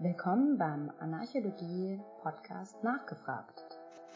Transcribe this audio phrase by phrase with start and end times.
[0.00, 3.64] Willkommen beim Anarchologie-Podcast Nachgefragt.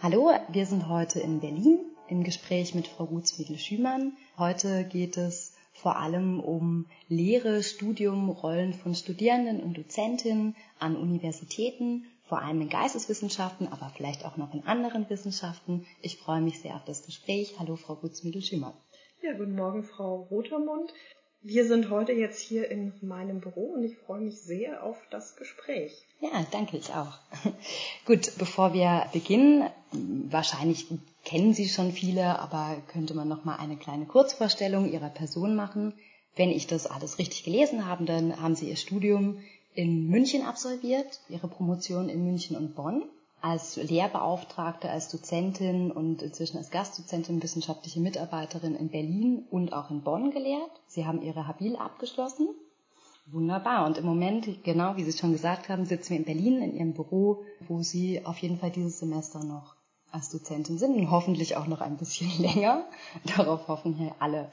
[0.01, 4.13] Hallo, wir sind heute in Berlin im Gespräch mit Frau Gutswiedel-Schümann.
[4.39, 12.07] Heute geht es vor allem um Lehre, Studium, Rollen von Studierenden und Dozentinnen an Universitäten,
[12.23, 15.85] vor allem in Geisteswissenschaften, aber vielleicht auch noch in anderen Wissenschaften.
[16.01, 17.57] Ich freue mich sehr auf das Gespräch.
[17.59, 18.75] Hallo, Frau Gutswiedel-Schümann.
[19.21, 20.95] Ja, guten Morgen, Frau Rotermund.
[21.45, 25.35] Wir sind heute jetzt hier in meinem Büro und ich freue mich sehr auf das
[25.35, 26.07] Gespräch.
[26.21, 27.19] Ja, danke, ich auch.
[28.07, 29.69] Gut, bevor wir beginnen,
[30.31, 30.87] wahrscheinlich
[31.25, 35.95] kennen Sie schon viele, aber könnte man noch mal eine kleine Kurzvorstellung Ihrer Person machen.
[36.37, 39.43] Wenn ich das alles richtig gelesen habe, dann haben Sie Ihr Studium
[39.75, 43.03] in München absolviert, Ihre Promotion in München und Bonn
[43.43, 50.03] als Lehrbeauftragte, als Dozentin und inzwischen als Gastdozentin, wissenschaftliche Mitarbeiterin in Berlin und auch in
[50.03, 50.71] Bonn gelehrt.
[50.87, 52.49] Sie haben Ihre Habil abgeschlossen.
[53.27, 53.87] Wunderbar.
[53.87, 56.95] Und im Moment, genau wie Sie schon gesagt haben, sitzen wir in Berlin in Ihrem
[56.95, 59.75] Büro, wo Sie auf jeden Fall dieses Semester noch
[60.13, 62.85] als Dozentin sind und hoffentlich auch noch ein bisschen länger.
[63.37, 64.51] Darauf hoffen wir alle.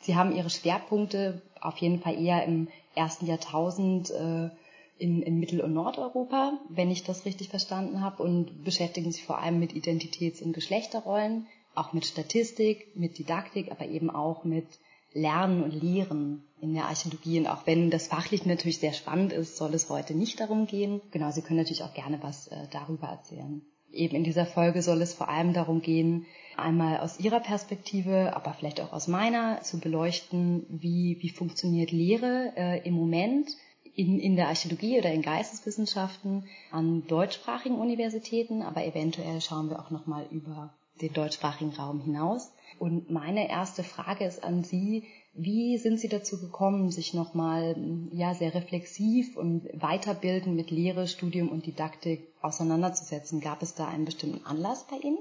[0.00, 4.50] Sie haben Ihre Schwerpunkte auf jeden Fall eher im ersten Jahrtausend äh,
[4.98, 9.38] in, in Mittel- und Nordeuropa, wenn ich das richtig verstanden habe, und beschäftigen sich vor
[9.38, 14.66] allem mit Identitäts- und Geschlechterrollen, auch mit Statistik, mit Didaktik, aber eben auch mit
[15.12, 17.38] Lernen und Lehren in der Archäologie.
[17.38, 21.00] Und auch wenn das fachlich natürlich sehr spannend ist, soll es heute nicht darum gehen.
[21.10, 23.62] Genau, Sie können natürlich auch gerne was äh, darüber erzählen.
[23.92, 28.52] Eben in dieser Folge soll es vor allem darum gehen, einmal aus Ihrer Perspektive, aber
[28.52, 33.48] vielleicht auch aus meiner, zu beleuchten, wie, wie funktioniert Lehre äh, im Moment,
[33.96, 39.90] in, in der Archäologie oder in Geisteswissenschaften an deutschsprachigen Universitäten, aber eventuell schauen wir auch
[39.90, 42.52] nochmal über den deutschsprachigen Raum hinaus.
[42.78, 47.76] Und meine erste Frage ist an Sie, wie sind Sie dazu gekommen, sich nochmal
[48.12, 53.40] ja, sehr reflexiv und weiterbilden mit Lehre, Studium und Didaktik auseinanderzusetzen?
[53.40, 55.18] Gab es da einen bestimmten Anlass bei Ihnen?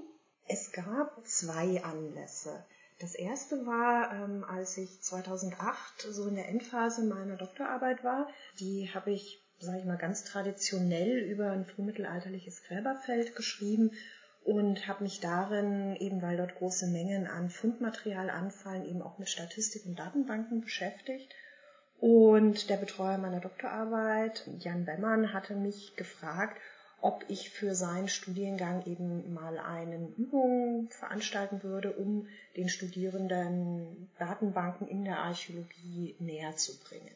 [0.48, 2.64] Es gab zwei Anlässe.
[3.06, 8.28] Das erste war, ähm, als ich 2008 so in der Endphase meiner Doktorarbeit war.
[8.60, 13.92] Die habe ich, sage ich mal, ganz traditionell über ein frühmittelalterliches Gräberfeld geschrieben
[14.44, 19.30] und habe mich darin, eben weil dort große Mengen an Fundmaterial anfallen, eben auch mit
[19.30, 21.32] Statistik und Datenbanken beschäftigt.
[22.00, 26.60] Und der Betreuer meiner Doktorarbeit, Jan Bemmern, hatte mich gefragt,
[27.06, 32.28] ob ich für seinen Studiengang eben mal eine Übung veranstalten würde, um
[32.58, 37.16] den Studierenden Datenbanken in der Archäologie näher zu bringen.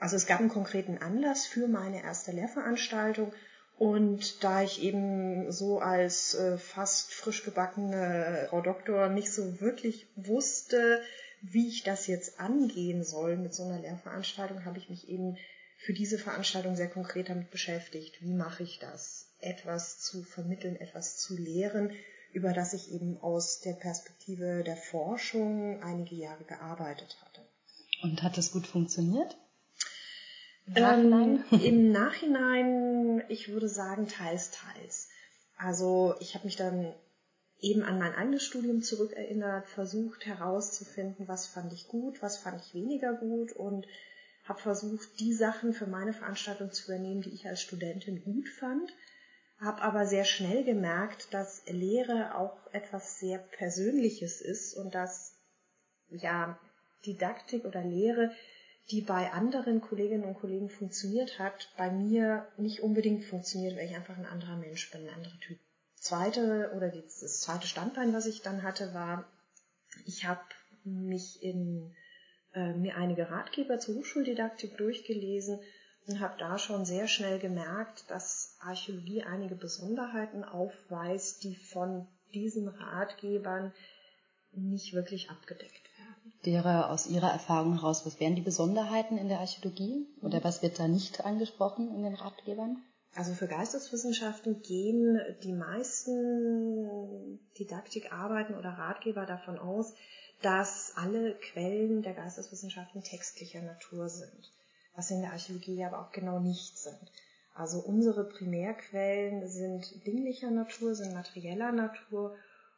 [0.00, 3.32] Also es gab einen konkreten Anlass für meine erste Lehrveranstaltung
[3.78, 10.08] und da ich eben so als äh, fast frisch gebackene Frau Doktor nicht so wirklich
[10.16, 11.00] wusste,
[11.40, 15.38] wie ich das jetzt angehen soll mit so einer Lehrveranstaltung, habe ich mich eben
[15.82, 18.22] für diese Veranstaltung sehr konkret damit beschäftigt.
[18.22, 19.26] Wie mache ich das?
[19.40, 21.90] Etwas zu vermitteln, etwas zu lehren,
[22.32, 27.40] über das ich eben aus der Perspektive der Forschung einige Jahre gearbeitet hatte.
[28.02, 29.36] Und hat das gut funktioniert?
[30.66, 31.44] Im Nachhinein?
[31.50, 35.08] Ähm, Im Nachhinein, ich würde sagen, teils, teils.
[35.56, 36.94] Also ich habe mich dann
[37.60, 42.72] eben an mein eigenes Studium zurückerinnert, versucht herauszufinden, was fand ich gut, was fand ich
[42.72, 43.84] weniger gut und
[44.44, 48.92] habe versucht, die Sachen für meine Veranstaltung zu übernehmen, die ich als Studentin gut fand,
[49.60, 55.36] habe aber sehr schnell gemerkt, dass Lehre auch etwas sehr Persönliches ist und dass
[56.10, 56.58] ja
[57.06, 58.32] Didaktik oder Lehre,
[58.90, 63.96] die bei anderen Kolleginnen und Kollegen funktioniert hat, bei mir nicht unbedingt funktioniert, weil ich
[63.96, 65.58] einfach ein anderer Mensch bin, ein anderer Typ.
[65.94, 69.24] Zweite oder das zweite Standbein, was ich dann hatte, war,
[70.04, 70.40] ich habe
[70.84, 71.94] mich in
[72.54, 75.60] äh, mir einige Ratgeber zur Hochschuldidaktik durchgelesen
[76.06, 82.68] und habe da schon sehr schnell gemerkt, dass Archäologie einige Besonderheiten aufweist, die von diesen
[82.68, 83.72] Ratgebern
[84.52, 86.32] nicht wirklich abgedeckt werden.
[86.42, 90.44] Wäre aus Ihrer Erfahrung heraus, was wären die Besonderheiten in der Archäologie oder mhm.
[90.44, 92.82] was wird da nicht angesprochen in den Ratgebern?
[93.14, 99.94] Also für Geisteswissenschaften gehen die meisten Didaktikarbeiten oder Ratgeber davon aus,
[100.42, 104.52] dass alle Quellen der Geisteswissenschaften textlicher Natur sind,
[104.94, 107.12] was in der Archäologie aber auch genau nicht sind.
[107.54, 112.36] Also unsere Primärquellen sind dinglicher Natur, sind materieller Natur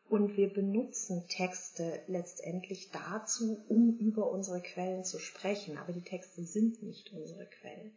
[0.08, 6.44] und wir benutzen Texte letztendlich dazu, um über unsere Quellen zu sprechen, aber die Texte
[6.44, 7.92] sind nicht unsere Quellen.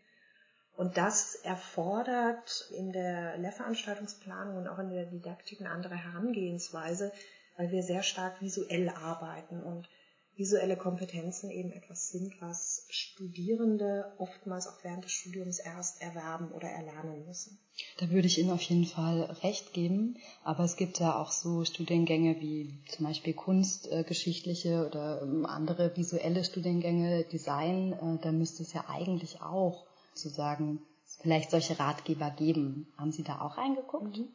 [0.78, 7.12] Und das erfordert in der Lehrveranstaltungsplanung und auch in der Didaktik eine andere Herangehensweise,
[7.58, 9.90] weil wir sehr stark visuell arbeiten und
[10.38, 16.70] visuelle Kompetenzen eben etwas sind, was Studierende oftmals auch während des Studiums erst erwerben oder
[16.70, 17.58] erlernen müssen.
[17.98, 20.18] Da würde ich Ihnen auf jeden Fall recht geben.
[20.44, 26.44] Aber es gibt ja auch so Studiengänge wie zum Beispiel kunstgeschichtliche oder ähm, andere visuelle
[26.44, 27.94] Studiengänge, Design.
[27.94, 30.82] Äh, da müsste es ja eigentlich auch sozusagen
[31.22, 32.88] vielleicht solche Ratgeber geben.
[32.98, 34.18] Haben Sie da auch reingeguckt?
[34.18, 34.28] Mhm.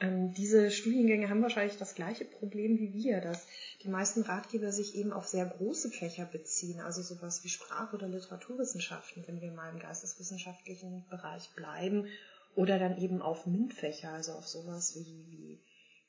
[0.00, 3.46] Ähm, diese Studiengänge haben wahrscheinlich das gleiche Problem wie wir, dass
[3.82, 8.08] die meisten Ratgeber sich eben auf sehr große Fächer beziehen, also sowas wie Sprach- oder
[8.08, 12.06] Literaturwissenschaften, wenn wir mal im geisteswissenschaftlichen Bereich bleiben,
[12.54, 15.60] oder dann eben auf MINT-Fächer, also auf sowas wie,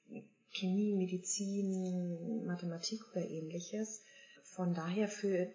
[0.08, 4.02] wie Chemie, Medizin, Mathematik oder ähnliches.
[4.44, 5.48] Von daher für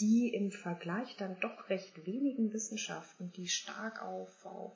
[0.00, 4.72] die im Vergleich dann doch recht wenigen Wissenschaften, die stark auf, auf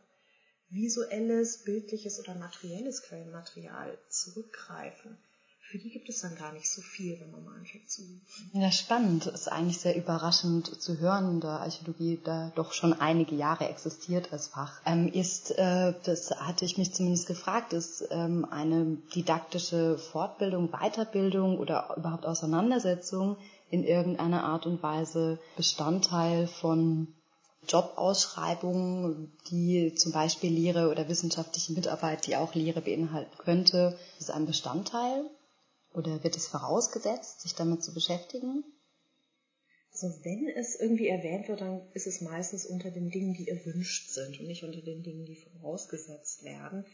[0.76, 5.17] visuelles, bildliches oder materielles Quellenmaterial zurückgreifen.
[5.69, 8.50] Für die gibt es dann gar nicht so viel, wenn man mal anfängt zu suchen.
[8.52, 9.26] Ja, spannend.
[9.26, 14.46] Ist eigentlich sehr überraschend zu hören, da Archäologie da doch schon einige Jahre existiert als
[14.46, 14.81] Fach.
[14.87, 21.58] Ähm, ist, äh, das hatte ich mich zumindest gefragt, ist ähm, eine didaktische Fortbildung, Weiterbildung
[21.58, 23.37] oder überhaupt Auseinandersetzung
[23.69, 27.08] in irgendeiner Art und Weise Bestandteil von
[27.68, 34.46] Jobausschreibungen, die zum Beispiel Lehre oder wissenschaftliche Mitarbeit, die auch Lehre beinhalten könnte, ist ein
[34.46, 35.30] Bestandteil
[35.92, 38.64] oder wird es vorausgesetzt, sich damit zu beschäftigen?
[39.92, 44.10] Also wenn es irgendwie erwähnt wird, dann ist es meistens unter den Dingen, die erwünscht
[44.10, 46.84] sind und nicht unter den Dingen, die vorausgesetzt werden.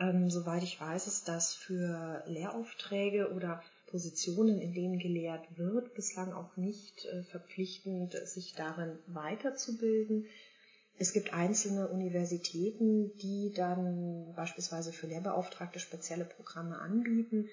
[0.00, 6.32] Ähm, soweit ich weiß, ist das für Lehraufträge oder Positionen, in denen gelehrt wird, bislang
[6.32, 10.26] auch nicht äh, verpflichtend, sich darin weiterzubilden.
[10.98, 17.48] Es gibt einzelne Universitäten, die dann beispielsweise für Lehrbeauftragte spezielle Programme anbieten.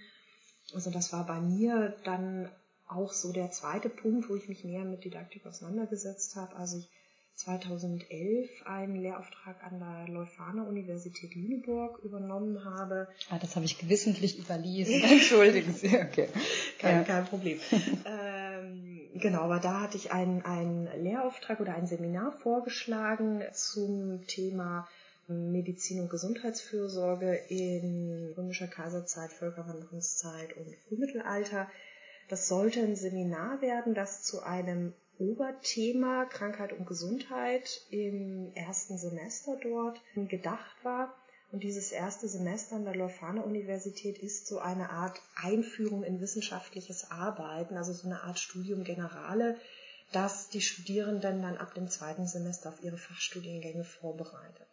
[0.74, 2.50] Also das war bei mir dann
[2.88, 6.90] auch so der zweite Punkt, wo ich mich näher mit Didaktik auseinandergesetzt habe, als ich
[7.38, 13.08] 2011 einen Lehrauftrag an der Leuphana Universität Lüneburg übernommen habe.
[13.30, 15.04] Ah, das habe ich gewissentlich überlesen.
[15.04, 15.96] Entschuldigen Sie.
[15.96, 16.30] Okay.
[16.80, 17.04] Kein, ja.
[17.04, 17.60] kein Problem.
[18.06, 24.88] ähm, genau, aber da hatte ich einen, einen Lehrauftrag oder ein Seminar vorgeschlagen zum Thema
[25.28, 31.70] Medizin und Gesundheitsfürsorge in römischer Kaiserzeit, Völkerwanderungszeit und Frühmittelalter.
[32.30, 39.58] Das sollte ein Seminar werden, das zu einem Oberthema Krankheit und Gesundheit im ersten Semester
[39.62, 41.16] dort gedacht war.
[41.52, 47.10] Und dieses erste Semester an der Leuphana Universität ist so eine Art Einführung in wissenschaftliches
[47.10, 49.58] Arbeiten, also so eine Art Studium Generale,
[50.12, 54.68] das die Studierenden dann ab dem zweiten Semester auf ihre Fachstudiengänge vorbereitet.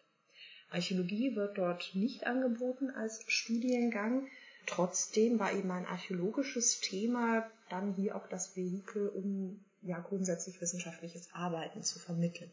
[0.70, 4.26] Archäologie wird dort nicht angeboten als Studiengang.
[4.66, 11.28] Trotzdem war eben ein archäologisches Thema dann hier auch das Vehikel, um ja grundsätzlich wissenschaftliches
[11.32, 12.50] Arbeiten zu vermitteln.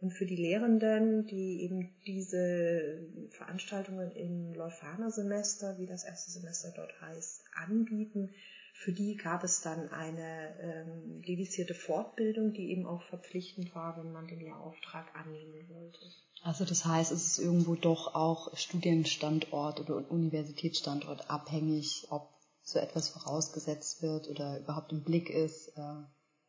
[0.00, 6.98] Und für die Lehrenden, die eben diese Veranstaltungen im Leuphana-Semester, wie das erste Semester dort
[7.02, 8.30] heißt, anbieten,
[8.72, 14.10] für die gab es dann eine ähm, dedizierte Fortbildung, die eben auch verpflichtend war, wenn
[14.10, 15.98] man den Lehrauftrag annehmen wollte.
[16.42, 22.30] Also das heißt, es ist irgendwo doch auch Studienstandort oder Universitätsstandort abhängig, ob
[22.62, 25.76] so etwas vorausgesetzt wird oder überhaupt im Blick ist.
[25.76, 26.04] Äh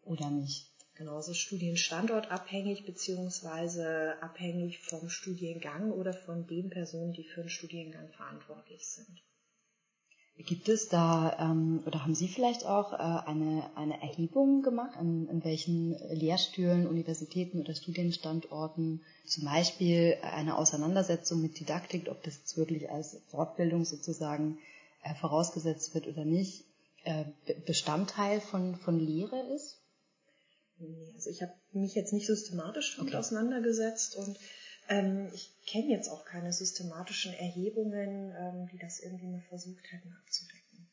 [0.06, 0.68] oder nicht?
[0.96, 7.50] Genau, also Studienstandort abhängig beziehungsweise abhängig vom Studiengang oder von den Personen, die für den
[7.50, 9.22] Studiengang verantwortlich sind.
[10.38, 15.28] Gibt es da ähm, oder haben Sie vielleicht auch äh, eine, eine Erhebung gemacht, an,
[15.30, 22.58] an welchen Lehrstühlen, Universitäten oder Studienstandorten zum Beispiel eine Auseinandersetzung mit Didaktik, ob das jetzt
[22.58, 24.58] wirklich als Fortbildung sozusagen
[25.04, 26.64] äh, vorausgesetzt wird oder nicht,
[27.04, 27.26] äh,
[27.66, 29.80] Bestandteil von, von Lehre ist?
[30.82, 33.20] Nee, also ich habe mich jetzt nicht systematisch damit okay.
[33.20, 34.38] auseinandergesetzt und
[34.90, 40.14] ähm, ich kenne jetzt auch keine systematischen Erhebungen, ähm, die das irgendwie mal versucht hätten
[40.22, 40.90] abzudecken.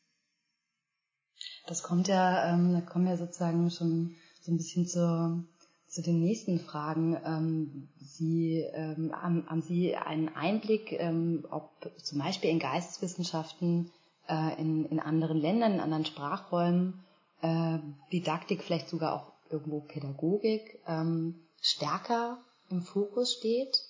[1.65, 5.43] Das kommt ja, ähm, da kommen wir sozusagen schon so ein bisschen zur,
[5.87, 7.17] zu den nächsten Fragen.
[7.25, 13.91] Ähm, Sie, ähm, haben, haben Sie einen Einblick, ähm, ob zum Beispiel in Geisteswissenschaften
[14.27, 17.03] äh, in, in anderen Ländern, in anderen Sprachräumen
[17.41, 17.79] äh,
[18.11, 22.39] Didaktik vielleicht sogar auch irgendwo Pädagogik ähm, stärker
[22.69, 23.83] im Fokus steht?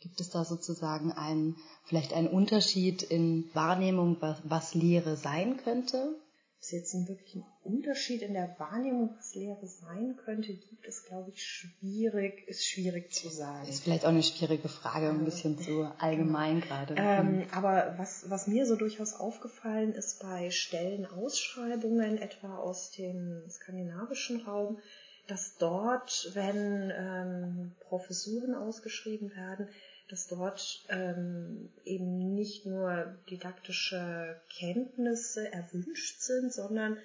[0.00, 6.16] Gibt es da sozusagen einen, vielleicht einen Unterschied in Wahrnehmung, was, was Lehre sein könnte?
[6.64, 11.30] es jetzt einen wirklichen Unterschied in der Wahrnehmung, was Lehre sein könnte, gibt es, glaube
[11.30, 13.66] ich, schwierig, ist schwierig zu sagen.
[13.66, 16.66] Das ist vielleicht auch eine schwierige Frage, ein bisschen zu allgemein genau.
[16.66, 16.94] gerade.
[16.96, 17.46] Ähm, mhm.
[17.52, 24.78] aber was, was mir so durchaus aufgefallen ist bei Stellenausschreibungen, etwa aus dem skandinavischen Raum,
[25.26, 29.68] dass dort, wenn ähm, Professuren ausgeschrieben werden,
[30.08, 36.98] dass dort ähm, eben nicht nur didaktische Kenntnisse erwünscht sind, sondern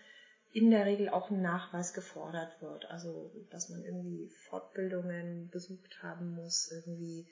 [0.52, 2.90] in der Regel auch ein Nachweis gefordert wird.
[2.90, 7.28] Also, dass man irgendwie Fortbildungen besucht haben muss, irgendwie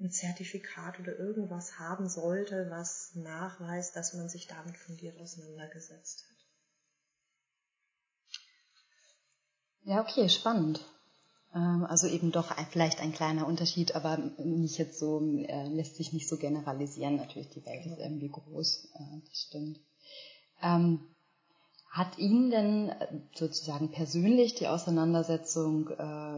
[0.00, 6.37] ein Zertifikat oder irgendwas haben sollte, was nachweist, dass man sich damit fundiert auseinandergesetzt hat.
[9.88, 10.84] Ja, okay, spannend.
[11.54, 16.12] Ähm, also eben doch vielleicht ein kleiner Unterschied, aber nicht jetzt so, äh, lässt sich
[16.12, 17.16] nicht so generalisieren.
[17.16, 19.80] Natürlich, die Welt ist irgendwie groß, äh, das stimmt.
[20.60, 21.00] Ähm,
[21.90, 25.88] hat Ihnen denn äh, sozusagen persönlich die Auseinandersetzung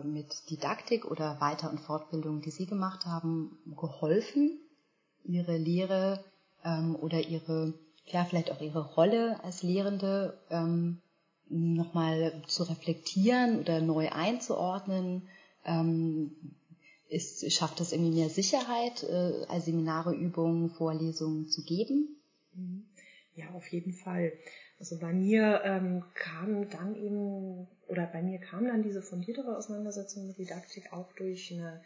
[0.04, 4.60] mit Didaktik oder Weiter- und Fortbildung, die Sie gemacht haben, geholfen,
[5.24, 6.24] Ihre Lehre
[6.64, 7.74] ähm, oder Ihre,
[8.06, 10.38] ja, vielleicht auch Ihre Rolle als Lehrende
[11.50, 15.28] nochmal zu reflektieren oder neu einzuordnen?
[15.64, 16.32] Ähm,
[17.08, 22.16] ist, schafft es irgendwie mehr Sicherheit, äh, als Seminare, Übungen, Vorlesungen zu geben?
[22.54, 22.86] Mhm.
[23.34, 24.32] Ja, auf jeden Fall.
[24.78, 30.26] Also bei mir ähm, kam dann eben, oder bei mir kam dann diese fundiertere Auseinandersetzung
[30.26, 31.82] mit Didaktik auch durch eine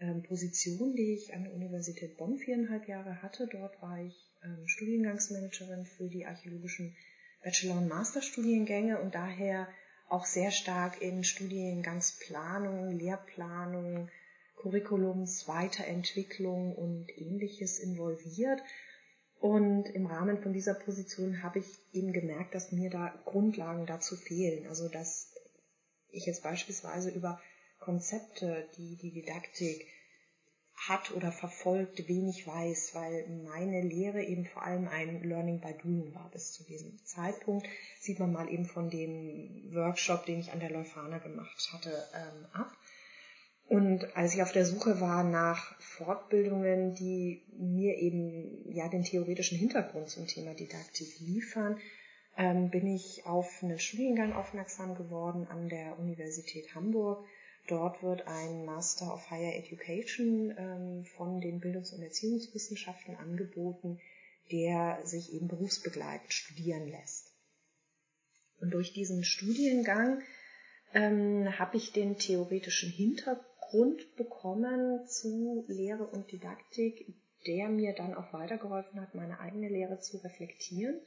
[0.00, 3.46] ähm, Position, die ich an der Universität Bonn viereinhalb Jahre hatte.
[3.50, 6.96] Dort war ich ähm, Studiengangsmanagerin für die archäologischen
[7.44, 9.68] Bachelor- und Masterstudiengänge und daher
[10.08, 14.08] auch sehr stark in Studiengangsplanung, Lehrplanung,
[14.56, 18.62] Curriculums, Weiterentwicklung und ähnliches involviert.
[19.40, 24.16] Und im Rahmen von dieser Position habe ich eben gemerkt, dass mir da Grundlagen dazu
[24.16, 24.66] fehlen.
[24.66, 25.34] Also dass
[26.10, 27.40] ich jetzt beispielsweise über
[27.78, 29.86] Konzepte, die die Didaktik
[30.76, 36.14] hat oder verfolgt, wenig weiß, weil meine Lehre eben vor allem ein Learning by Doing
[36.14, 37.66] war bis zu diesem Zeitpunkt.
[38.00, 42.46] Sieht man mal eben von dem Workshop, den ich an der Leuphana gemacht hatte, ähm,
[42.52, 42.76] ab.
[43.66, 49.58] Und als ich auf der Suche war nach Fortbildungen, die mir eben ja den theoretischen
[49.58, 51.78] Hintergrund zum Thema Didaktik liefern,
[52.36, 57.24] ähm, bin ich auf einen Studiengang aufmerksam geworden an der Universität Hamburg,
[57.66, 64.00] Dort wird ein Master of Higher Education ähm, von den Bildungs- und Erziehungswissenschaften angeboten,
[64.52, 67.32] der sich eben berufsbegleitend studieren lässt.
[68.60, 70.22] Und durch diesen Studiengang
[70.92, 77.14] ähm, habe ich den theoretischen Hintergrund bekommen zu Lehre und Didaktik,
[77.46, 81.00] der mir dann auch weitergeholfen hat, meine eigene Lehre zu reflektieren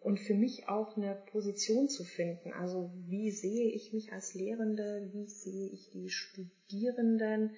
[0.00, 2.52] und für mich auch eine Position zu finden.
[2.52, 7.56] Also wie sehe ich mich als Lehrende, wie sehe ich die Studierenden,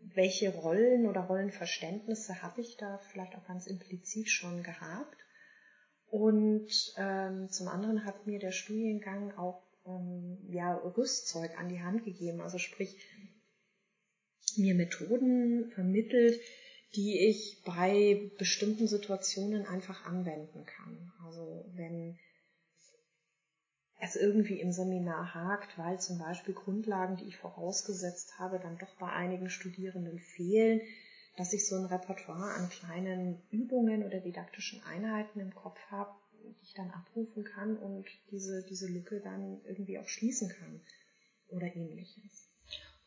[0.00, 5.16] welche Rollen oder Rollenverständnisse habe ich da vielleicht auch ganz implizit schon gehabt.
[6.06, 12.04] Und ähm, zum anderen hat mir der Studiengang auch ähm, ja, Rüstzeug an die Hand
[12.04, 12.96] gegeben, also sprich
[14.56, 16.40] mir Methoden vermittelt,
[16.98, 21.12] die ich bei bestimmten Situationen einfach anwenden kann.
[21.24, 22.18] Also wenn
[24.00, 28.96] es irgendwie im Seminar hakt, weil zum Beispiel Grundlagen, die ich vorausgesetzt habe, dann doch
[28.96, 30.80] bei einigen Studierenden fehlen,
[31.36, 36.10] dass ich so ein Repertoire an kleinen Übungen oder didaktischen Einheiten im Kopf habe,
[36.42, 40.80] die ich dann abrufen kann und diese, diese Lücke dann irgendwie auch schließen kann
[41.46, 42.48] oder ähnliches.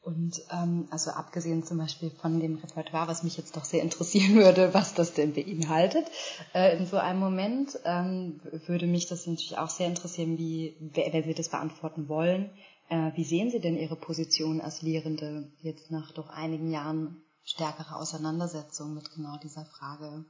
[0.04, 4.36] Und ähm, also abgesehen zum Beispiel von dem Repertoire, was mich jetzt doch sehr interessieren
[4.36, 6.08] würde, was das denn beinhaltet
[6.56, 11.24] äh, in so einem Moment, ähm, würde mich das natürlich auch sehr interessieren, wie, wenn
[11.24, 12.50] Sie das beantworten wollen,
[12.90, 17.98] äh, wie sehen Sie denn Ihre Position als Lehrende jetzt nach doch einigen Jahren stärkerer
[17.98, 20.26] Auseinandersetzung mit genau dieser Frage?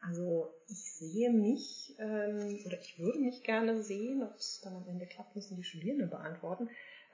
[0.00, 4.88] Also ich sehe mich ähm, oder ich würde mich gerne sehen, ob es dann am
[4.88, 6.68] Ende klappt, müssen die Studierenden beantworten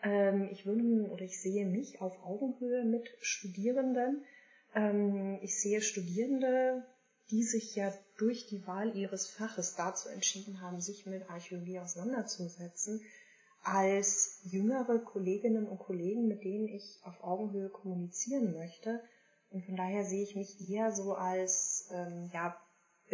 [0.04, 4.22] ähm, ich würde oder ich sehe mich auf Augenhöhe mit Studierenden.
[4.74, 6.84] Ähm, ich sehe Studierende,
[7.30, 13.00] die sich ja durch die Wahl ihres Faches dazu entschieden haben, sich mit Archäologie auseinanderzusetzen,
[13.62, 19.00] als jüngere Kolleginnen und Kollegen, mit denen ich auf Augenhöhe kommunizieren möchte.
[19.50, 22.60] Und von daher sehe ich mich eher so als ähm, ja,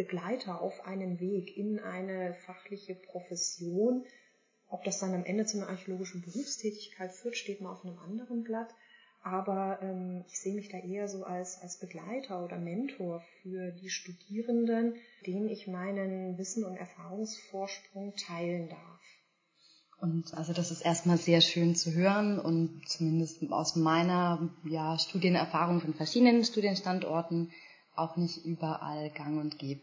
[0.03, 4.03] Begleiter auf einem Weg in eine fachliche Profession,
[4.67, 8.43] ob das dann am Ende zu einer archäologischen Berufstätigkeit führt, steht mal auf einem anderen
[8.43, 8.73] Blatt.
[9.23, 13.89] aber ähm, ich sehe mich da eher so als, als Begleiter oder Mentor für die
[13.89, 14.95] Studierenden,
[15.27, 19.01] denen ich meinen Wissen und Erfahrungsvorsprung teilen darf.
[19.99, 25.79] Und also das ist erstmal sehr schön zu hören und zumindest aus meiner ja, Studienerfahrung
[25.79, 27.51] von verschiedenen Studienstandorten
[27.95, 29.79] auch nicht überall gang und gäbe.